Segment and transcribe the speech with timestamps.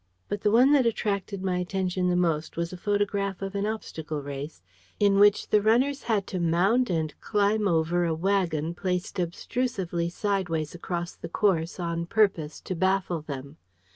[0.29, 4.19] But the one that attracted my attention the most was a photograph of an obstacle
[4.23, 4.63] race,
[4.99, 10.73] in which the runners had to mount and climb over a wagon placed obtrusively sideways
[10.73, 13.57] across the course on purpose to baffle them.